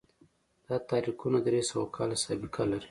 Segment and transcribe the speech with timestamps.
[0.67, 2.79] دا تحریکونه درې سوه کاله سابقه لري.